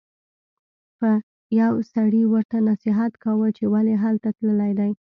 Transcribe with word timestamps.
یو 1.59 1.73
سړي 1.93 2.23
ورته 2.33 2.57
نصیحت 2.69 3.13
کاوه 3.23 3.47
چې 3.57 3.63
ولې 3.73 3.95
هلته 4.03 4.29
تللی 4.37 4.71
دی. 4.79 4.91